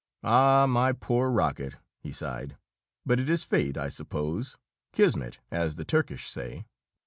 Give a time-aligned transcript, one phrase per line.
[0.23, 2.57] "Ah, my poor rocket!" he sighed.
[3.05, 4.57] "But it is fate, I suppose;
[4.93, 6.65] Kismet, as the Turkish say.